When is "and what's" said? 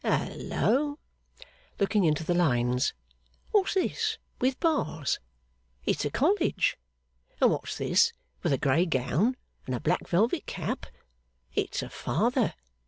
7.39-7.77